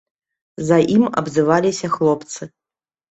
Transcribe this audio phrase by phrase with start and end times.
[0.69, 2.49] За ім абзываліся хлопцы.